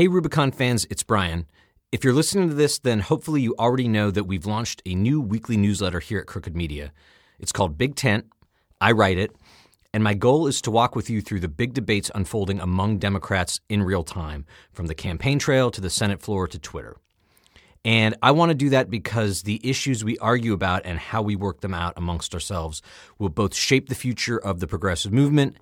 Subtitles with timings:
[0.00, 1.44] Hey, Rubicon fans, it's Brian.
[1.92, 5.20] If you're listening to this, then hopefully you already know that we've launched a new
[5.20, 6.90] weekly newsletter here at Crooked Media.
[7.38, 8.24] It's called Big Tent.
[8.80, 9.36] I write it,
[9.92, 13.60] and my goal is to walk with you through the big debates unfolding among Democrats
[13.68, 16.96] in real time, from the campaign trail to the Senate floor to Twitter.
[17.84, 21.36] And I want to do that because the issues we argue about and how we
[21.36, 22.80] work them out amongst ourselves
[23.18, 25.58] will both shape the future of the progressive movement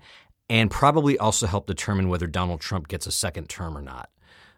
[0.49, 4.09] and probably also help determine whether Donald Trump gets a second term or not.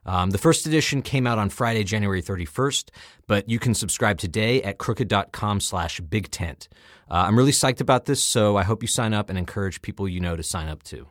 [0.06, 2.90] Um, the first edition came out on Friday, January 31st,
[3.28, 6.68] but you can subscribe today at crooked.com slash big tent.
[7.10, 10.08] Uh, I'm really psyched about this, so I hope you sign up and encourage people
[10.08, 11.08] you know to sign up too.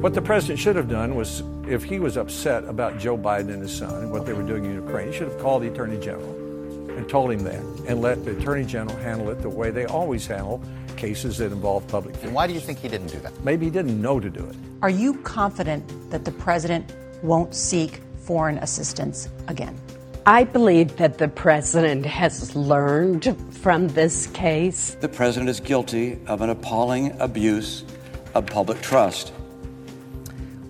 [0.00, 3.60] What the president should have done was, if he was upset about Joe Biden and
[3.60, 5.98] his son and what they were doing in Ukraine, he should have called the attorney
[5.98, 6.47] general
[6.98, 10.26] and told him that and let the attorney general handle it the way they always
[10.26, 10.60] handle
[10.96, 12.26] cases that involve public figures.
[12.26, 13.32] And why do you think he didn't do that?
[13.44, 14.56] Maybe he didn't know to do it.
[14.82, 19.78] Are you confident that the president won't seek foreign assistance again?
[20.26, 24.96] I believe that the president has learned from this case.
[25.00, 27.84] The president is guilty of an appalling abuse
[28.34, 29.32] of public trust.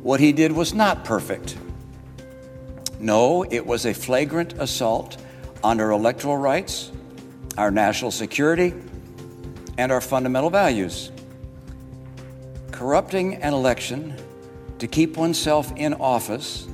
[0.02, 1.56] What he did was not perfect.
[3.00, 5.16] No, it was a flagrant assault
[5.62, 6.90] on our electoral rights,
[7.56, 8.74] our national security,
[9.76, 11.10] and our fundamental values.
[12.70, 14.14] Corrupting an election
[14.78, 16.68] to keep oneself in office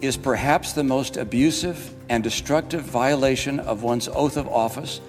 [0.00, 5.00] is perhaps the most abusive and destructive violation of one's oath of office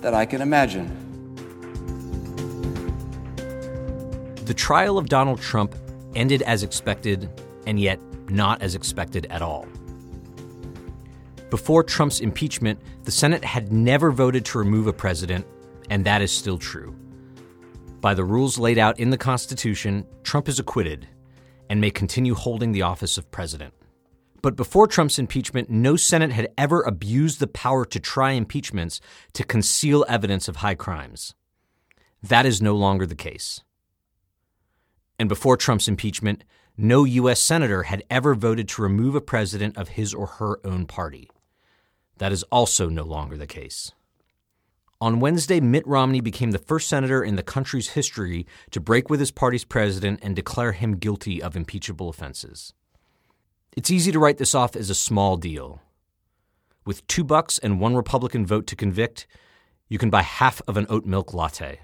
[0.00, 1.04] that I can imagine.
[4.44, 5.74] The trial of Donald Trump
[6.14, 7.28] ended as expected,
[7.66, 9.66] and yet not as expected at all.
[11.50, 15.46] Before Trump's impeachment, the Senate had never voted to remove a president,
[15.88, 16.94] and that is still true.
[18.02, 21.08] By the rules laid out in the Constitution, Trump is acquitted
[21.70, 23.72] and may continue holding the office of president.
[24.42, 29.00] But before Trump's impeachment, no Senate had ever abused the power to try impeachments
[29.32, 31.34] to conceal evidence of high crimes.
[32.22, 33.62] That is no longer the case.
[35.18, 36.44] And before Trump's impeachment,
[36.76, 37.40] no U.S.
[37.40, 41.28] Senator had ever voted to remove a president of his or her own party.
[42.18, 43.92] That is also no longer the case.
[45.00, 49.20] On Wednesday, Mitt Romney became the first senator in the country's history to break with
[49.20, 52.74] his party's president and declare him guilty of impeachable offenses.
[53.76, 55.80] It's easy to write this off as a small deal.
[56.84, 59.28] With two bucks and one Republican vote to convict,
[59.88, 61.78] you can buy half of an oat milk latte.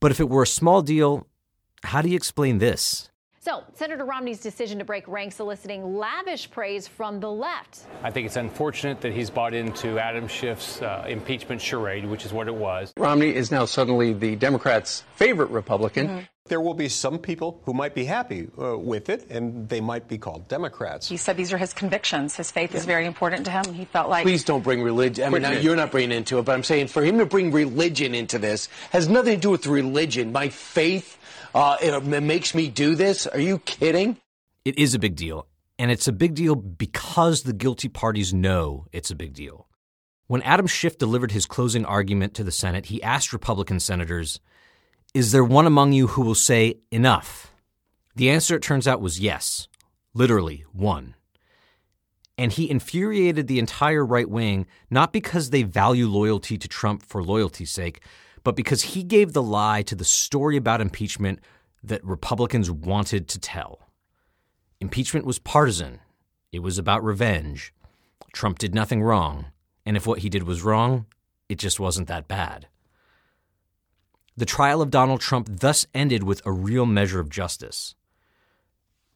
[0.00, 1.28] But if it were a small deal,
[1.84, 3.10] how do you explain this?
[3.42, 7.86] So, Senator Romney's decision to break ranks eliciting lavish praise from the left.
[8.02, 12.34] I think it's unfortunate that he's bought into Adam Schiff's uh, impeachment charade, which is
[12.34, 12.92] what it was.
[12.98, 16.08] Romney is now suddenly the Democrats' favorite Republican.
[16.08, 16.24] Mm-hmm.
[16.48, 20.06] There will be some people who might be happy uh, with it, and they might
[20.06, 21.08] be called Democrats.
[21.08, 22.36] He said these are his convictions.
[22.36, 22.80] His faith yeah.
[22.80, 23.72] is very important to him.
[23.72, 24.22] He felt like.
[24.22, 25.24] Please don't bring religion.
[25.24, 27.52] I mean, now, you're not bringing into it, but I'm saying for him to bring
[27.52, 30.30] religion into this has nothing to do with religion.
[30.30, 31.16] My faith
[31.54, 33.26] uh, it makes me do this.
[33.26, 34.16] Are you kidding?
[34.64, 35.46] It is a big deal.
[35.78, 39.66] And it's a big deal because the guilty parties know it's a big deal.
[40.26, 44.40] When Adam Schiff delivered his closing argument to the Senate, he asked Republican senators,
[45.14, 47.52] Is there one among you who will say enough?
[48.14, 49.68] The answer, it turns out, was yes.
[50.12, 51.14] Literally, one.
[52.36, 57.22] And he infuriated the entire right wing, not because they value loyalty to Trump for
[57.22, 58.00] loyalty's sake,
[58.42, 61.40] but because he gave the lie to the story about impeachment
[61.82, 63.88] that Republicans wanted to tell.
[64.80, 66.00] Impeachment was partisan,
[66.52, 67.72] it was about revenge.
[68.32, 69.46] Trump did nothing wrong,
[69.84, 71.06] and if what he did was wrong,
[71.48, 72.68] it just wasn't that bad.
[74.36, 77.94] The trial of Donald Trump thus ended with a real measure of justice.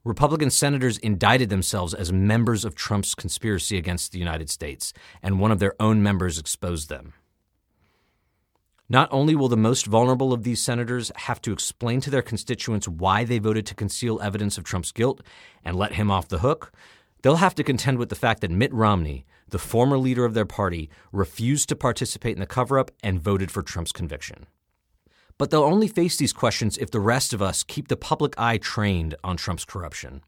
[0.05, 4.93] Republican senators indicted themselves as members of Trump's conspiracy against the United States,
[5.23, 7.15] and one of their own members exposed them.
[8.89, 12.87] Not only will the most vulnerable of these senators have to explain to their constituents
[12.87, 15.23] why they voted to conceal evidence of Trump's guilt
[15.65, 16.71] and let him off the hook,
[17.23, 20.45] they'll have to contend with the fact that Mitt Romney, the former leader of their
[20.45, 24.47] party, refused to participate in the cover up and voted for Trump's conviction.
[25.39, 28.59] But they'll only face these questions if the rest of us keep the public eye
[28.59, 30.23] trained on Trump's corruption.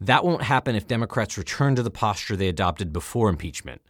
[0.00, 3.82] That won't happen if Democrats return to the posture they adopted before impeachment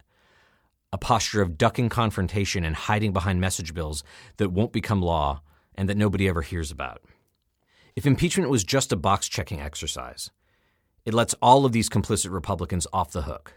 [0.95, 4.01] a posture of ducking confrontation and hiding behind message bills
[4.37, 5.41] that won't become law
[5.75, 7.01] and that nobody ever hears about.
[7.97, 10.31] If impeachment was just a box checking exercise,
[11.03, 13.51] it lets all of these complicit Republicans off the hook.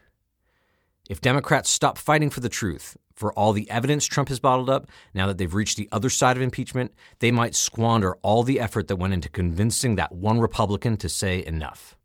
[1.08, 4.88] If Democrats stop fighting for the truth, for all the evidence Trump has bottled up,
[5.14, 8.88] now that they've reached the other side of impeachment, they might squander all the effort
[8.88, 11.96] that went into convincing that one Republican to say enough.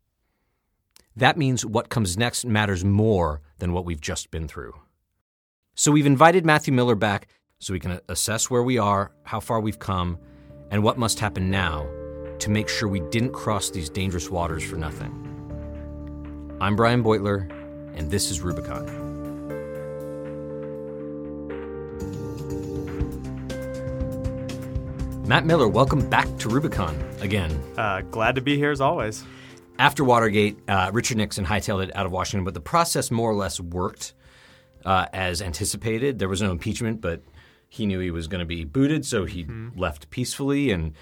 [1.16, 4.76] That means what comes next matters more than what we've just been through.
[5.76, 9.60] So we've invited Matthew Miller back so we can assess where we are, how far
[9.60, 10.20] we've come,
[10.70, 11.88] and what must happen now
[12.38, 15.12] to make sure we didn't cross these dangerous waters for nothing.
[16.62, 17.50] I'm Brian Beutler,
[17.98, 18.86] and this is Rubicon.
[25.28, 27.52] Matt Miller, welcome back to Rubicon again.
[27.80, 29.24] Uh, glad to be here as always.
[29.80, 33.36] After Watergate, uh, Richard Nixon hightailed it out of Washington, but the process more or
[33.36, 34.14] less worked
[34.86, 36.20] uh, as anticipated.
[36.20, 37.22] There was no impeachment, but
[37.70, 39.78] he knew he was going to be booted, so he mm-hmm.
[39.80, 40.94] left peacefully, and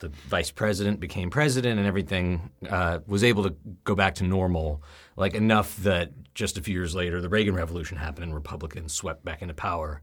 [0.00, 4.82] the vice president became president, and everything uh, was able to go back to normal,
[5.16, 9.24] like enough that just a few years later, the Reagan Revolution happened, and Republicans swept
[9.24, 10.02] back into power.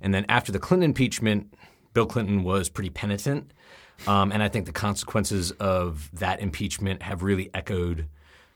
[0.00, 1.54] And then after the Clinton impeachment,
[1.92, 3.52] Bill Clinton was pretty penitent.
[4.06, 8.08] Um, and I think the consequences of that impeachment have really echoed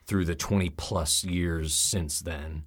[0.06, 2.64] through the 20 plus years since then.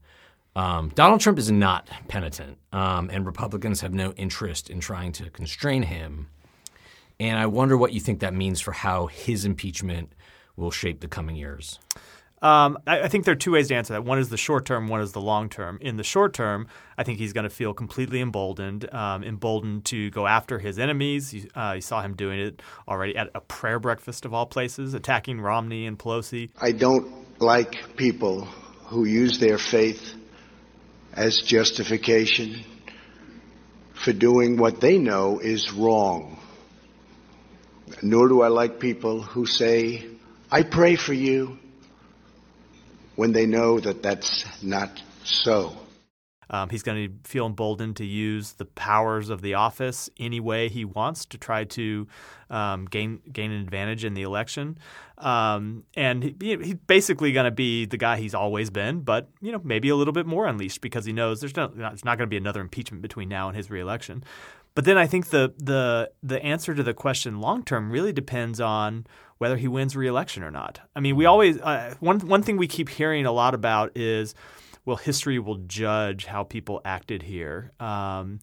[0.56, 5.30] Um, Donald Trump is not penitent, um, and Republicans have no interest in trying to
[5.30, 6.28] constrain him.
[7.20, 10.12] And I wonder what you think that means for how his impeachment
[10.58, 11.80] will shape the coming years.
[12.42, 14.04] Um, I, I, think there are two ways to answer that.
[14.04, 15.78] One is the short term, one is the long term.
[15.80, 20.10] In the short term, I think he's going to feel completely emboldened, um, emboldened to
[20.10, 21.32] go after his enemies.
[21.36, 24.96] You, uh, you, saw him doing it already at a prayer breakfast of all places,
[24.96, 26.50] attacking Romney and Pelosi.
[26.60, 28.46] I don't like people
[28.86, 30.16] who use their faith
[31.14, 32.64] as justification
[33.94, 36.40] for doing what they know is wrong.
[38.02, 40.06] Nor do I like people who say,
[40.50, 41.58] I pray for you
[43.16, 44.90] when they know that that's not
[45.24, 45.76] so.
[46.52, 50.70] Um, he's going to feel emboldened to use the powers of the office any way
[50.70, 52.08] he wants to try to
[52.50, 54.78] um, gain gain an advantage in the election.
[55.18, 59.52] Um, and he, he's basically going to be the guy he's always been, but you
[59.52, 62.28] know maybe a little bit more unleashed because he knows there's no, there's not going
[62.28, 64.24] to be another impeachment between now and his reelection.
[64.76, 68.62] But then I think the the the answer to the question long term really depends
[68.62, 69.06] on
[69.38, 70.80] whether he wins re-election or not.
[70.96, 74.36] I mean, we always uh, one one thing we keep hearing a lot about is,
[74.86, 77.72] well, history will judge how people acted here.
[77.80, 78.40] Um,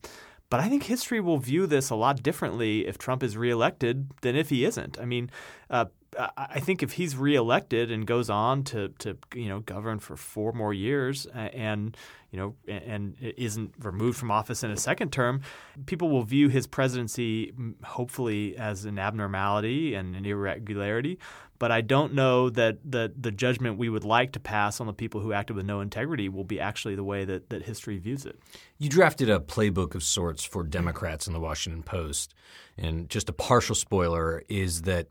[0.51, 4.35] but I think history will view this a lot differently if Trump is reelected than
[4.37, 4.99] if he isn't.
[4.99, 5.31] I mean,
[5.69, 5.87] uh,
[6.37, 10.53] I think if he's reelected and goes on to, to you know govern for four
[10.53, 11.97] more years and
[12.33, 15.43] you know and isn't removed from office in a second term,
[15.87, 17.53] people will view his presidency
[17.85, 21.19] hopefully as an abnormality and an irregularity.
[21.61, 24.93] But I don't know that the the judgment we would like to pass on the
[24.93, 28.27] people who acted with no integrity will be actually the way that, that history views
[28.27, 28.39] it.
[28.79, 32.35] You drafted a playbook of sorts for Democrats in the Washington Post,
[32.77, 35.09] and just a partial spoiler is that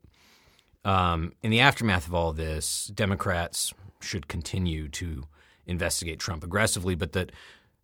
[0.85, 5.23] um, in the aftermath of all this, Democrats should continue to
[5.65, 7.31] investigate Trump aggressively, but that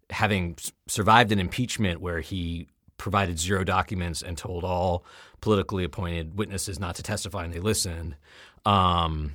[0.09, 0.55] having
[0.87, 2.67] survived an impeachment where he
[2.97, 5.03] provided zero documents and told all
[5.41, 8.15] politically appointed witnesses not to testify and they listened,
[8.65, 9.33] um,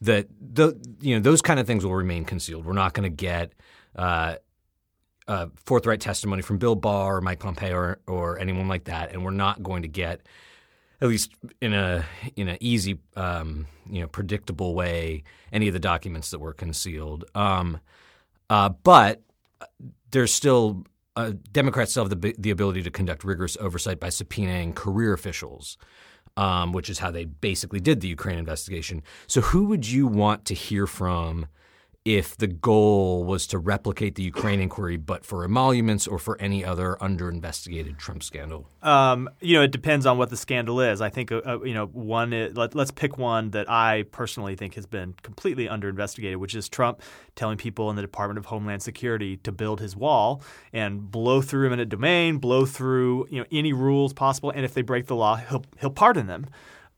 [0.00, 2.64] that the you know those kind of things will remain concealed.
[2.64, 3.52] We're not going to get
[3.96, 4.36] uh,
[5.26, 9.24] uh, forthright testimony from Bill Barr or Mike Pompeo or, or anyone like that, and
[9.24, 10.22] we're not going to get
[11.00, 12.04] at least in a
[12.36, 17.24] in an easy, um, you know, predictable way, any of the documents that were concealed.
[17.34, 17.80] Um,
[18.48, 19.22] uh, but
[20.10, 20.84] there's still
[21.16, 25.76] uh, Democrats still have the the ability to conduct rigorous oversight by subpoenaing career officials.
[26.36, 29.02] Um, which is how they basically did the Ukraine investigation.
[29.26, 31.48] So, who would you want to hear from
[32.04, 36.64] if the goal was to replicate the Ukraine inquiry, but for emoluments or for any
[36.64, 38.66] other under-investigated Trump scandal?
[38.82, 41.02] Um, you know, it depends on what the scandal is.
[41.02, 42.32] I think, uh, uh you know, one.
[42.32, 46.70] Is, let, us pick one that I personally think has been completely under-investigated, which is
[46.70, 47.02] Trump
[47.36, 50.42] telling people in the Department of Homeland Security to build his wall
[50.72, 54.82] and blow through eminent domain, blow through you know any rules possible, and if they
[54.82, 56.46] break the law, he'll he'll pardon them.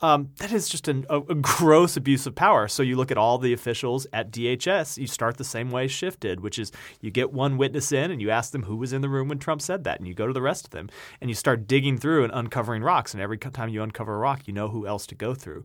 [0.03, 2.67] Um, that is just an, a, a, gross abuse of power.
[2.67, 6.19] So you look at all the officials at DHS, you start the same way Schiff
[6.19, 9.01] did, which is you get one witness in and you ask them who was in
[9.01, 10.91] the room when Trump said that, and you go to the rest of them
[11.21, 13.15] and you start digging through and uncovering rocks.
[13.15, 15.65] And every time you uncover a rock, you know who else to go through.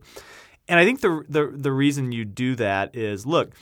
[0.68, 3.54] And I think the the, the reason you do that is look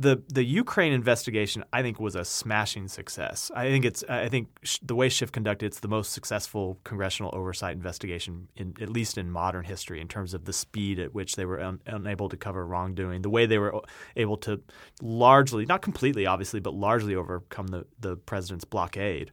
[0.00, 3.50] the the Ukraine investigation, I think, was a smashing success.
[3.54, 4.48] I think it's I think
[4.82, 9.30] the way Schiff conducted it's the most successful congressional oversight investigation in at least in
[9.30, 12.66] modern history in terms of the speed at which they were un- unable to cover
[12.66, 13.78] wrongdoing, the way they were
[14.16, 14.62] able to
[15.02, 19.30] largely, not completely, obviously, but largely overcome the the president's blockade.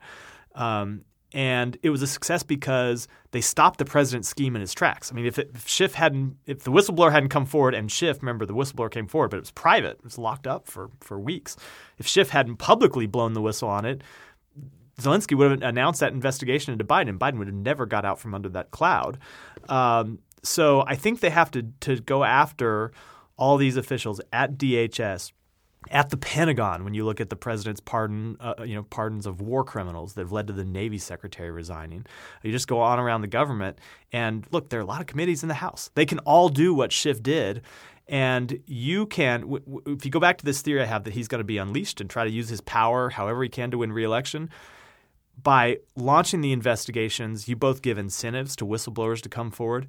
[0.53, 1.03] Um,
[1.33, 5.11] and it was a success because they stopped the president's scheme in his tracks.
[5.11, 8.21] I mean, if, it, if Schiff hadn't, if the whistleblower hadn't come forward, and Schiff,
[8.21, 11.19] remember, the whistleblower came forward, but it was private, it was locked up for for
[11.19, 11.57] weeks.
[11.97, 14.03] If Schiff hadn't publicly blown the whistle on it,
[14.99, 18.19] Zelensky would have announced that investigation into Biden, and Biden would have never got out
[18.19, 19.19] from under that cloud.
[19.67, 22.91] Um, so I think they have to to go after
[23.37, 25.31] all these officials at DHS
[25.89, 29.41] at the Pentagon, when you look at the president's pardon, uh, you know, pardons of
[29.41, 32.05] war criminals that have led to the Navy secretary resigning,
[32.43, 33.79] you just go on around the government
[34.11, 34.69] and look.
[34.69, 35.89] There are a lot of committees in the House.
[35.95, 37.61] They can all do what Schiff did,
[38.07, 39.41] and you can.
[39.41, 41.45] W- w- if you go back to this theory I have that he's going to
[41.45, 44.49] be unleashed and try to use his power however he can to win re-election.
[45.41, 49.87] By launching the investigations, you both give incentives to whistleblowers to come forward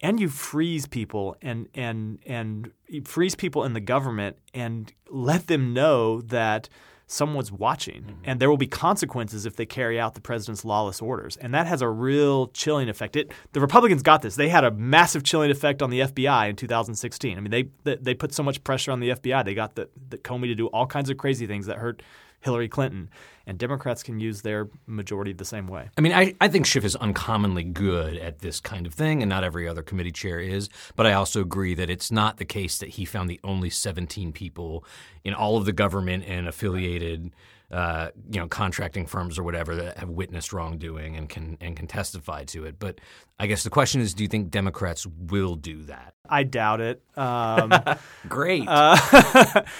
[0.00, 2.70] and you freeze people and and and
[3.04, 6.68] freeze people in the government and let them know that
[7.10, 8.02] someone's watching.
[8.02, 8.22] Mm-hmm.
[8.24, 11.38] and there will be consequences if they carry out the president's lawless orders.
[11.38, 13.16] And that has a real chilling effect.
[13.16, 14.36] It the republicans got this.
[14.36, 18.14] They had a massive chilling effect on the fbi in 2016 i mean they they,
[18.14, 20.86] put so much pressure on the fbi they got the, the comey to do all
[20.86, 22.02] kinds of crazy things that hurt
[22.40, 23.08] hillary clinton
[23.48, 25.88] and Democrats can use their majority the same way.
[25.96, 29.30] I mean, I, I think Schiff is uncommonly good at this kind of thing, and
[29.30, 30.68] not every other committee chair is.
[30.96, 34.32] But I also agree that it's not the case that he found the only 17
[34.32, 34.84] people
[35.24, 37.32] in all of the government and affiliated.
[37.70, 41.86] Uh, you know, contracting firms or whatever that have witnessed wrongdoing and can and can
[41.86, 42.78] testify to it.
[42.78, 42.98] But
[43.38, 46.14] I guess the question is, do you think Democrats will do that?
[46.26, 47.02] I doubt it.
[47.14, 47.74] Um,
[48.28, 48.64] Great.
[48.66, 48.96] Uh,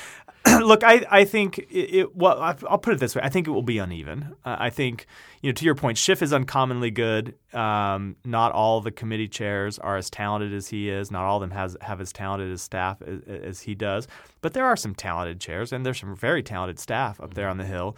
[0.64, 3.22] look, I, I think it, it, well, I'll put it this way.
[3.24, 4.34] I think it will be uneven.
[4.44, 5.06] Uh, I think,
[5.42, 7.34] you know, to your point, Schiff is uncommonly good.
[7.52, 11.10] Um, not all the committee chairs are as talented as he is.
[11.10, 14.08] Not all of them has have as talented as staff as, as he does.
[14.40, 17.58] But there are some talented chairs, and there's some very talented staff up there on
[17.58, 17.96] the Hill.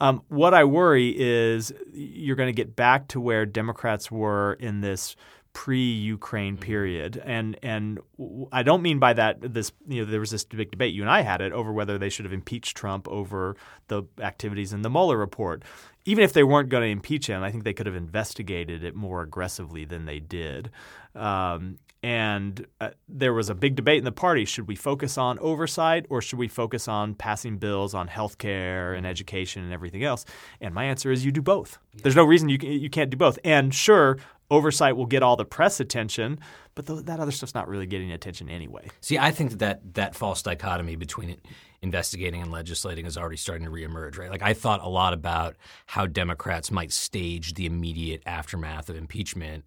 [0.00, 4.80] Um, what I worry is you're going to get back to where Democrats were in
[4.80, 5.14] this
[5.52, 6.62] pre-Ukraine mm-hmm.
[6.62, 7.98] period, and and
[8.52, 11.10] I don't mean by that this you know there was this big debate you and
[11.10, 13.56] I had it over whether they should have impeached Trump over
[13.88, 15.62] the activities in the Mueller report.
[16.06, 18.94] Even if they weren't going to impeach him, I think they could have investigated it
[18.94, 20.70] more aggressively than they did.
[21.14, 25.38] Um, and uh, there was a big debate in the party: should we focus on
[25.38, 30.04] oversight or should we focus on passing bills on health care and education and everything
[30.04, 30.24] else?
[30.60, 31.78] And my answer is: you do both.
[32.02, 33.38] There's no reason you you can't do both.
[33.44, 34.18] And sure,
[34.50, 36.38] oversight will get all the press attention,
[36.74, 38.88] but th- that other stuff's not really getting attention anyway.
[39.00, 41.36] See, I think that that false dichotomy between
[41.82, 44.30] investigating and legislating is already starting to reemerge, right?
[44.30, 49.66] Like I thought a lot about how Democrats might stage the immediate aftermath of impeachment.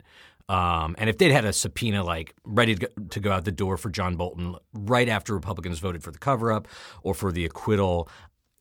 [0.49, 3.51] Um, and if they'd had a subpoena like ready to go, to go out the
[3.51, 6.67] door for John Bolton right after Republicans voted for the cover up
[7.01, 8.09] or for the acquittal,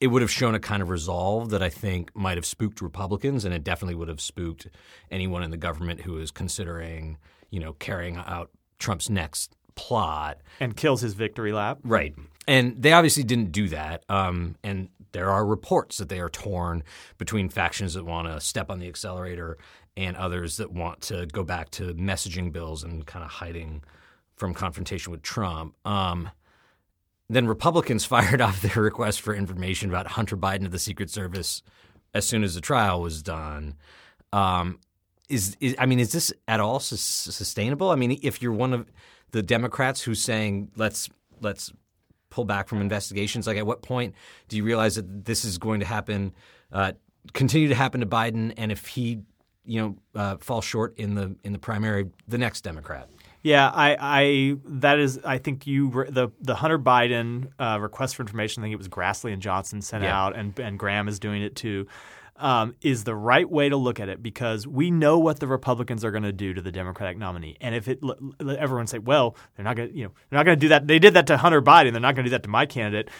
[0.00, 3.44] it would have shown a kind of resolve that I think might have spooked Republicans,
[3.44, 4.68] and it definitely would have spooked
[5.10, 7.18] anyone in the government who is considering,
[7.50, 11.78] you know, carrying out Trump's next plot and kills his victory lap.
[11.84, 12.14] Right,
[12.48, 14.04] and they obviously didn't do that.
[14.08, 16.82] Um, and there are reports that they are torn
[17.18, 19.58] between factions that want to step on the accelerator
[19.96, 23.82] and others that want to go back to messaging bills and kind of hiding
[24.36, 25.74] from confrontation with Trump.
[25.86, 26.30] Um,
[27.28, 31.62] then Republicans fired off their request for information about Hunter Biden to the Secret Service
[32.14, 33.74] as soon as the trial was done.
[34.32, 34.78] Um,
[35.28, 37.90] is, is, I mean, is this at all su- sustainable?
[37.90, 38.90] I mean, if you're one of
[39.30, 41.08] the Democrats who's saying let's
[41.40, 41.72] let's
[42.30, 44.14] pull back from investigations, like at what point
[44.48, 46.34] do you realize that this is going to happen,
[46.72, 46.92] uh,
[47.32, 49.20] continue to happen to Biden, and if he,
[49.64, 53.08] you know, uh, falls short in the in the primary, the next Democrat?
[53.42, 58.22] Yeah, I, I that is I think you the the Hunter Biden uh, request for
[58.22, 58.62] information.
[58.62, 60.18] I think it was Grassley and Johnson sent yeah.
[60.18, 61.86] out, and and Graham is doing it too
[62.36, 66.04] um, is the right way to look at it because we know what the Republicans
[66.04, 67.56] are going to do to the Democratic nominee.
[67.60, 68.00] And if it,
[68.40, 70.86] everyone say, well, they're not going to, you know, they're not going to do that.
[70.86, 71.92] They did that to Hunter Biden.
[71.92, 73.10] They're not going to do that to my candidate.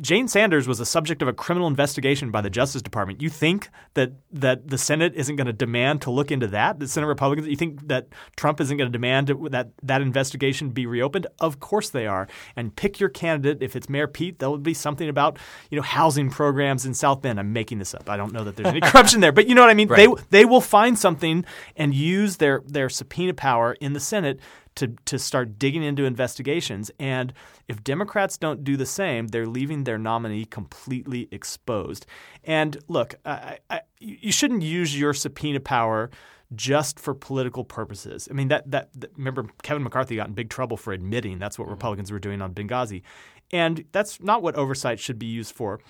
[0.00, 3.22] Jane Sanders was the subject of a criminal investigation by the Justice Department.
[3.22, 6.78] You think that that the Senate isn't going to demand to look into that?
[6.78, 7.48] The Senate Republicans.
[7.48, 11.26] You think that Trump isn't going to demand that that investigation be reopened?
[11.40, 12.28] Of course they are.
[12.56, 13.62] And pick your candidate.
[13.62, 15.38] If it's Mayor Pete, there will be something about
[15.70, 17.38] you know housing programs in South Bend.
[17.38, 18.10] I'm making this up.
[18.10, 19.32] I don't know that there's any corruption there.
[19.32, 19.88] But you know what I mean?
[19.88, 20.08] Right.
[20.08, 21.44] They they will find something
[21.76, 24.40] and use their their subpoena power in the Senate
[24.76, 26.90] to to start digging into investigations.
[26.98, 27.32] And
[27.66, 32.06] if Democrats don't do the same, they're leaving their nominee completely exposed.
[32.44, 36.10] And look, I, I, you shouldn't use your subpoena power
[36.54, 38.28] just for political purposes.
[38.30, 41.58] I mean that, that, that remember Kevin McCarthy got in big trouble for admitting that's
[41.58, 41.72] what mm-hmm.
[41.72, 43.02] Republicans were doing on Benghazi.
[43.50, 45.80] And that's not what oversight should be used for.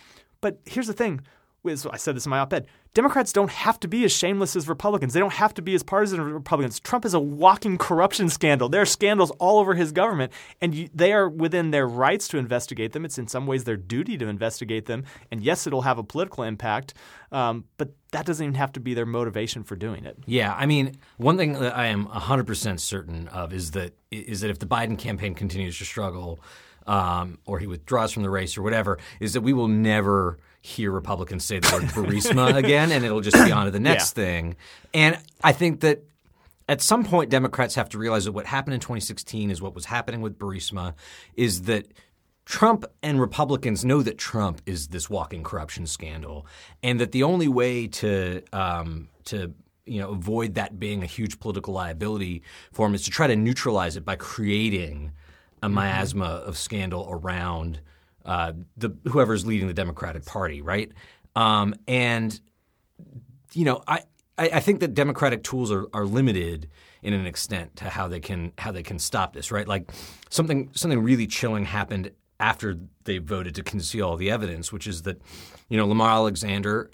[0.41, 1.21] But here's the thing
[1.67, 2.67] I said this in my op ed.
[2.95, 5.13] Democrats don't have to be as shameless as Republicans.
[5.13, 6.81] They don't have to be as partisan as Republicans.
[6.81, 8.69] Trump is a walking corruption scandal.
[8.69, 12.39] There are scandals all over his government, and you, they are within their rights to
[12.39, 13.05] investigate them.
[13.05, 15.05] It's in some ways their duty to investigate them.
[15.31, 16.95] And yes, it'll have a political impact,
[17.31, 20.17] um, but that doesn't even have to be their motivation for doing it.
[20.27, 24.51] Yeah, I mean, one thing that I am 100% certain of is that is that
[24.51, 26.41] if the Biden campaign continues to struggle,
[26.87, 30.39] um, or he withdraws from the race or whatever, is that we will never
[30.69, 34.17] hear Republicans say the word Burisma again, and it'll just be on to the next
[34.17, 34.25] yeah.
[34.25, 34.57] thing.
[34.93, 36.05] And I think that
[36.69, 39.87] at some point, Democrats have to realize that what happened in 2016 is what was
[39.87, 40.95] happening with Burisma
[41.35, 41.87] is that
[42.45, 46.47] Trump and Republicans know that Trump is this walking corruption scandal,
[46.83, 49.55] and that the only way to um, to
[49.87, 53.37] you know avoid that being a huge political liability for him is to try to
[53.37, 55.13] neutralize it by creating
[55.63, 55.75] a mm-hmm.
[55.75, 57.81] miasma of scandal around
[58.29, 60.93] uh, the whoever's leading the Democratic Party, right?
[61.35, 62.39] Um, and
[63.55, 64.03] you know, I,
[64.37, 66.69] I think that democratic tools are, are limited
[67.03, 69.67] in an extent to how they can how they can stop this, right?
[69.67, 69.91] Like
[70.29, 75.03] something something really chilling happened after they voted to conceal all the evidence, which is
[75.03, 75.21] that
[75.71, 76.91] you know Lamar Alexander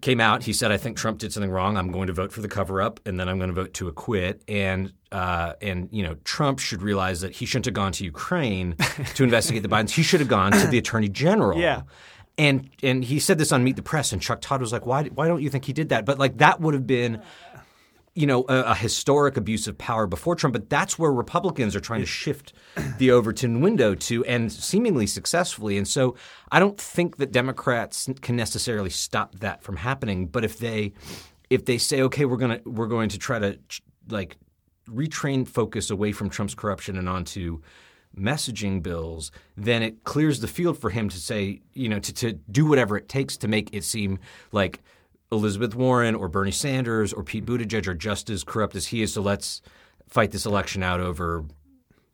[0.00, 0.42] came out.
[0.44, 1.76] He said, "I think Trump did something wrong.
[1.76, 3.88] I'm going to vote for the cover up, and then I'm going to vote to
[3.88, 8.04] acquit." And uh, and you know, Trump should realize that he shouldn't have gone to
[8.04, 8.76] Ukraine
[9.14, 9.90] to investigate the Bidens.
[9.90, 11.58] He should have gone to the Attorney General.
[11.58, 11.82] Yeah.
[12.38, 15.04] And and he said this on Meet the Press, and Chuck Todd was like, "Why
[15.04, 17.22] why don't you think he did that?" But like that would have been
[18.16, 21.80] you know, a, a, historic abuse of power before Trump, but that's where Republicans are
[21.80, 22.54] trying to shift
[22.96, 25.76] the Overton window to, and seemingly successfully.
[25.76, 26.16] And so,
[26.50, 30.28] I don't think that Democrats can necessarily stop that from happening.
[30.28, 30.94] But if they,
[31.50, 33.58] if they say, okay, we're gonna we're going to try to
[34.08, 34.38] like
[34.88, 37.60] retrain focus away from Trump's corruption and onto
[38.18, 42.32] messaging bills, then it clears the field for him to say, you know, to, to
[42.50, 44.18] do whatever it takes to make it seem
[44.52, 44.82] like
[45.32, 49.12] Elizabeth Warren or Bernie Sanders or Pete Buttigieg are just as corrupt as he is.
[49.12, 49.60] So let's
[50.08, 51.44] fight this election out over,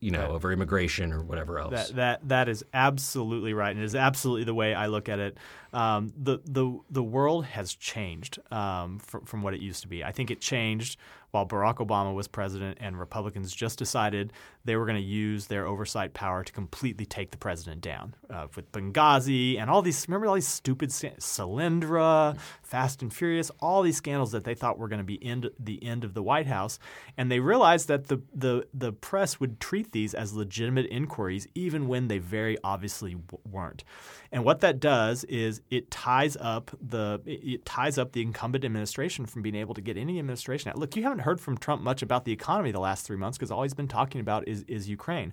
[0.01, 1.72] you know, over immigration or whatever else.
[1.72, 5.18] That that that is absolutely right, and it is absolutely the way I look at
[5.18, 5.37] it.
[5.72, 10.04] Um, the the the world has changed um, from, from what it used to be.
[10.04, 10.98] I think it changed
[11.32, 14.32] while Barack Obama was president and Republicans just decided
[14.66, 18.46] they were going to use their oversight power to completely take the president down uh,
[18.54, 20.06] with Benghazi and all these.
[20.06, 24.88] Remember all these stupid Solyndra, Fast and Furious, all these scandals that they thought were
[24.88, 26.78] going to be end, the end of the White House,
[27.16, 31.88] and they realized that the the the press would treat these as legitimate inquiries, even
[31.88, 33.16] when they very obviously
[33.50, 33.85] weren't.
[34.30, 39.27] And what that does is it ties up the it ties up the incumbent administration
[39.27, 40.79] from being able to get any administration out.
[40.79, 43.51] Look, you haven't heard from Trump much about the economy the last three months because
[43.51, 45.33] all he's been talking about is is Ukraine.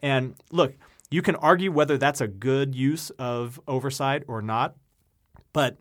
[0.00, 0.74] And look,
[1.10, 4.76] you can argue whether that's a good use of oversight or not,
[5.52, 5.78] but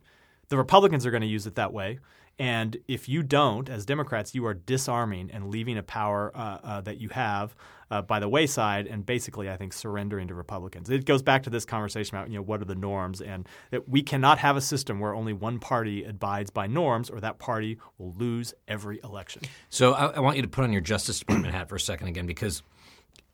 [0.50, 2.00] the Republicans are going to use it that way.
[2.40, 6.82] And if you don't, as Democrats, you are disarming and leaving a power uh, uh,
[6.82, 7.56] that you have
[7.91, 10.89] uh, by the wayside, and basically, I think, surrendering to Republicans.
[10.89, 13.88] It goes back to this conversation about you know what are the norms, and that
[13.88, 17.78] we cannot have a system where only one party abides by norms, or that party
[17.97, 19.43] will lose every election.
[19.69, 22.08] So I, I want you to put on your Justice Department hat for a second
[22.08, 22.63] again, because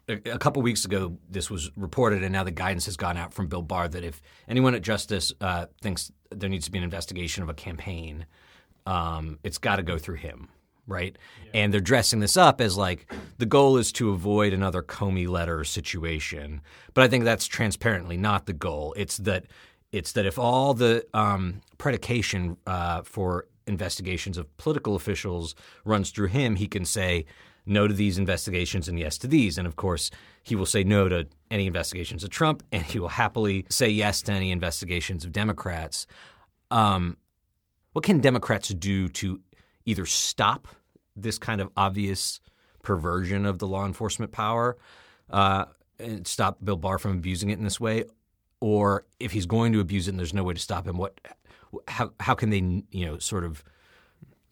[0.08, 3.48] a, couple weeks ago, this was reported, and now the guidance has gone out from
[3.48, 7.44] Bill Barr that if anyone at Justice uh, thinks there needs to be an investigation
[7.44, 8.26] of a campaign
[8.86, 10.50] um, it's got to go through him,
[10.88, 11.18] right?
[11.46, 11.62] Yeah.
[11.62, 15.64] And they're dressing this up as like the goal is to avoid another Comey letter
[15.64, 16.62] situation,
[16.94, 18.94] but I think that's transparently not the goal.
[18.98, 19.46] It's that
[19.92, 26.28] it's that if all the um, predication uh, for investigations of political officials runs through
[26.28, 27.26] him, he can say
[27.66, 29.58] no to these investigations and yes to these.
[29.58, 33.10] And of course, he will say no to any investigations of Trump, and he will
[33.10, 36.08] happily say yes to any investigations of Democrats.
[36.72, 37.18] Um,
[37.94, 39.40] what can Democrats do to
[39.86, 40.68] either stop
[41.16, 42.40] this kind of obvious
[42.82, 44.78] perversion of the law enforcement power,
[45.30, 45.66] uh,
[46.00, 48.06] and stop Bill Barr from abusing it in this way,
[48.60, 51.20] or if he's going to abuse it and there's no way to stop him, what,
[51.88, 53.64] how, how can they, you know, sort of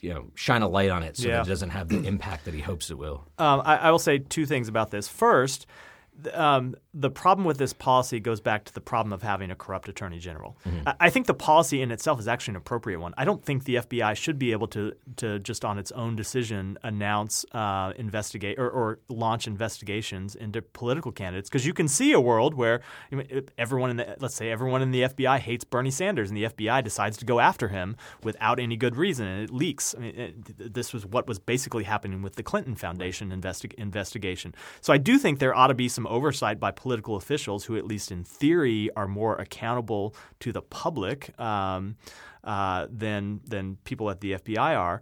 [0.01, 1.37] you know shine a light on it so yeah.
[1.37, 3.27] that it doesn't have the impact that he hopes it will.
[3.37, 5.07] Um, I, I, will say two things about this.
[5.07, 5.67] First,
[6.33, 9.87] um, the problem with this policy goes back to the problem of having a corrupt
[9.87, 10.57] attorney general.
[10.67, 10.89] Mm-hmm.
[10.99, 13.13] I, think the policy in itself is actually an appropriate one.
[13.17, 16.77] I don't think the FBI should be able to to just on its own decision
[16.83, 22.19] announce, uh, investigate or, or launch investigations into political candidates because you can see a
[22.19, 22.81] world where
[23.57, 26.83] everyone in the let's say everyone in the FBI hates Bernie Sanders and the FBI
[26.83, 29.95] decides to go after him without any good reason and it leaks.
[29.97, 34.53] I mean, it, this was what was basically happening with the Clinton Foundation investi- investigation.
[34.81, 37.85] So I do think there ought to be some oversight by political officials who, at
[37.85, 41.95] least in theory, are more accountable to the public um,
[42.43, 44.99] uh, than than people at the FBI are.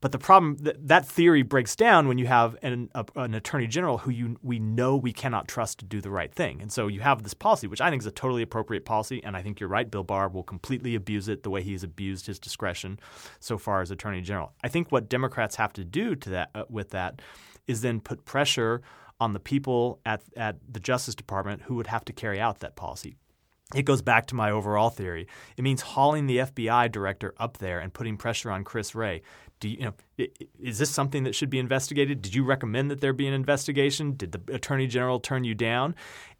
[0.00, 3.68] But the problem that that theory breaks down when you have an, a, an attorney
[3.68, 6.88] general who you we know we cannot trust to do the right thing, and so
[6.88, 9.60] you have this policy, which I think is a totally appropriate policy, and I think
[9.60, 9.88] you're right.
[9.88, 12.98] Bill Barr will completely abuse it the way he's abused his discretion
[13.38, 14.52] so far as attorney general.
[14.64, 17.22] I think what Democrats have to do to that uh, with that
[17.68, 18.82] is then put pressure
[19.20, 22.76] on the people at, at the Justice Department who would have to carry out that
[22.76, 23.16] policy.
[23.74, 25.28] It goes back to my overall theory.
[25.56, 29.22] It means hauling the FBI director up there and putting pressure on Chris Wray.
[29.60, 30.26] Do you, you know,
[30.58, 32.22] is this something that should be investigated?
[32.22, 34.16] Did you recommend that there be an investigation?
[34.16, 35.94] Did the attorney general turn you down?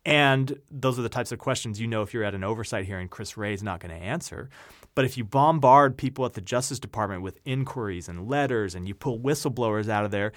[0.05, 3.09] And those are the types of questions you know if you're at an oversight hearing,
[3.09, 4.49] Chris Wray is not going to answer.
[4.95, 8.95] But if you bombard people at the Justice Department with inquiries and letters and you
[8.95, 10.33] pull whistleblowers out of there,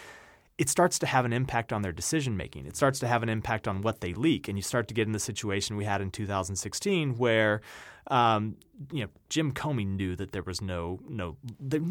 [0.58, 2.66] it starts to have an impact on their decision making.
[2.66, 5.08] It starts to have an impact on what they leak, and you start to get
[5.08, 7.62] in the situation we had in 2016, where
[8.08, 8.58] um,
[8.92, 11.38] you know Jim Comey knew that there was no no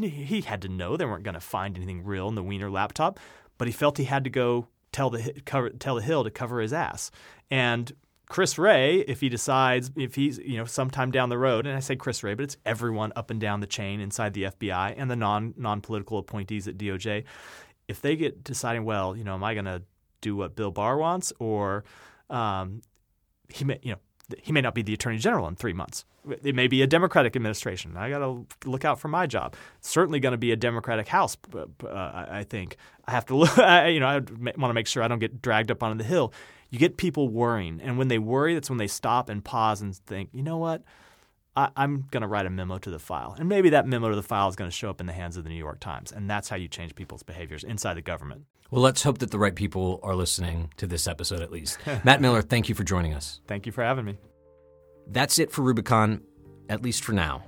[0.01, 3.19] he had to know they weren't going to find anything real in the Weiner laptop,
[3.59, 6.61] but he felt he had to go tell the cover, tell the Hill to cover
[6.61, 7.11] his ass,
[7.51, 7.93] and
[8.29, 11.81] Chris Wray, if he decides, if he's, you know, sometime down the road, and I
[11.81, 15.11] say Chris Wray, but it's everyone up and down the chain inside the FBI and
[15.11, 17.25] the non non political appointees at DOJ
[17.93, 19.83] if they get deciding, well, you know, am I going to
[20.23, 21.85] do what Bill Barr wants, or
[22.31, 22.81] um,
[23.49, 23.99] he may, you know,
[24.43, 26.07] he may not be the attorney general in three months.
[26.43, 27.97] It may be a Democratic administration.
[27.97, 29.55] I got to look out for my job.
[29.79, 31.37] It's certainly going to be a Democratic House.
[31.55, 33.57] Uh, I think I have to look.
[33.57, 36.33] you know, I want to make sure I don't get dragged up onto the hill.
[36.71, 39.95] You get people worrying, and when they worry, that's when they stop and pause and
[39.95, 40.83] think, you know what?
[41.55, 43.37] I, am going to write a memo to the file.
[43.39, 45.37] And maybe that memo to the file is going to show up in the hands
[45.37, 46.13] of the New York Times.
[46.13, 48.47] And that's how you change people's behaviors inside the government.
[48.71, 51.79] Well, let's hope that the right people are listening to this episode at least.
[52.05, 53.41] Matt Miller, thank you for joining us.
[53.47, 54.17] Thank you for having me.
[55.07, 56.23] That's it for Rubicon,
[56.71, 57.45] at least for now.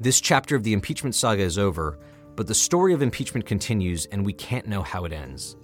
[0.00, 2.00] This chapter of the impeachment saga is over,
[2.34, 5.56] but the story of impeachment continues, and we can't know how it ends.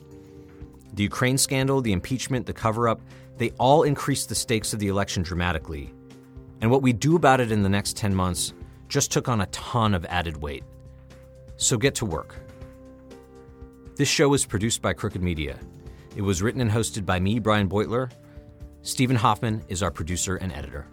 [0.93, 3.01] The Ukraine scandal, the impeachment, the cover up,
[3.39, 5.93] they all increase the stakes of the election dramatically
[6.61, 8.53] and what we do about it in the next 10 months
[8.89, 10.65] just took on a ton of added weight.
[11.57, 12.37] So get to work.
[13.97, 15.59] This show is produced by Crooked Media.
[16.17, 18.11] It was written and hosted by me, Brian Beutler.
[18.83, 20.87] Stephen Hoffman is our producer and editor.